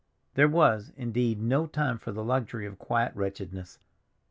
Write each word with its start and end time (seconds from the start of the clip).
There 0.33 0.47
was, 0.47 0.91
indeed, 0.97 1.39
no 1.39 1.67
time 1.67 1.99
for 1.99 2.11
the 2.11 2.23
luxury 2.23 2.65
of 2.65 2.79
quiet 2.79 3.11
wretchedness. 3.13 3.77